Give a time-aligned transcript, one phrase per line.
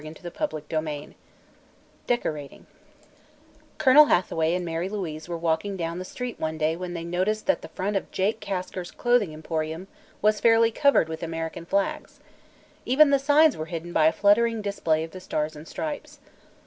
[0.03, 1.13] CHAPTER XXV
[2.07, 2.65] DECORATING
[3.77, 7.45] Colonel Hathaway and Mary Louise were walking down the street one day when they noticed
[7.45, 9.87] that the front of Jake Kasker's Clothing Emporium
[10.19, 12.19] was fairly covered with American flags.
[12.83, 16.17] Even the signs were hidden by a fluttering display of the Stars and Stripes.